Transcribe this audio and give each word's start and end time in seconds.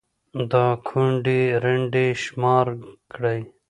دا 0.51 0.65
كونـډې 0.87 1.41
رنـډې 1.63 2.07
شمار 2.23 2.67
كړئ 3.13 3.39